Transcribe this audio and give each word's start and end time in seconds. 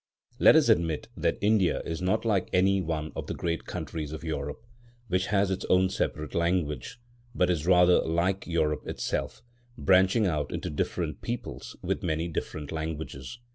Let 0.39 0.55
us 0.55 0.67
admit 0.67 1.09
that 1.15 1.37
India 1.41 1.79
is 1.85 2.01
not 2.01 2.25
like 2.25 2.49
any 2.51 2.81
one 2.81 3.11
of 3.15 3.27
the 3.27 3.35
great 3.35 3.65
countries 3.65 4.11
of 4.11 4.23
Europe, 4.23 4.65
which 5.09 5.27
has 5.27 5.51
its 5.51 5.63
own 5.65 5.89
separate 5.91 6.33
language; 6.33 6.97
but 7.35 7.51
is 7.51 7.67
rather 7.67 8.01
like 8.01 8.47
Europe 8.47 8.83
herself, 8.83 9.43
branching 9.77 10.25
out 10.25 10.51
into 10.51 10.71
different 10.71 11.21
peoples 11.21 11.75
with 11.83 12.01
many 12.01 12.27
different 12.27 12.71
languages. 12.71 13.37